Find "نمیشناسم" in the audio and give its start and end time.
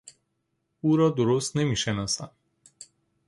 1.57-2.31